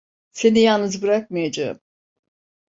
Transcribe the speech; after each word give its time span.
Seni 0.31 0.59
yalnız 0.61 1.01
bırakmayacağım. 1.01 1.79